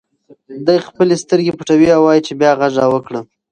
[0.65, 3.19] دی خپلې سترګې پټوي او وایي چې بیا غږ راوکړه.